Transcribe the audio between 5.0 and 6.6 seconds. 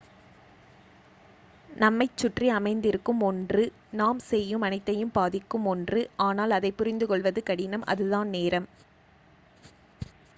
பாதிக்கும் ஒன்று ஆனால்